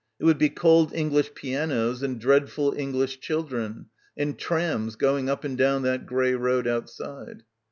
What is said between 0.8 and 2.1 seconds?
English pianos